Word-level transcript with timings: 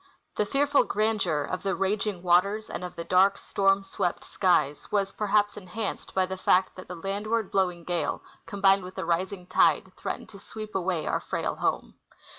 The 0.35 0.47
fearful 0.47 0.85
grandeur 0.85 1.43
of 1.43 1.61
the 1.61 1.75
raging 1.75 2.23
waters 2.23 2.71
and 2.71 2.83
of 2.83 2.95
the 2.95 3.03
dark 3.03 3.37
storm 3.37 3.83
SAvept 3.83 4.23
skies 4.23 4.87
Avas, 4.87 5.15
perhaps, 5.15 5.57
enhanced 5.57 6.15
by 6.15 6.25
the 6.25 6.37
fact 6.37 6.75
that 6.75 6.87
the 6.87 6.95
landAvard 6.95 7.51
bloAving 7.51 7.83
gale, 7.85 8.23
combined 8.47 8.81
Avith 8.83 8.97
a 8.97 9.05
rising 9.05 9.45
tide, 9.45 9.91
threatened 9.97 10.29
to 10.29 10.37
SAveep 10.37 10.71
aAvay 10.71 11.07
our 11.07 11.19
frail 11.19 11.53
home. 11.57 11.97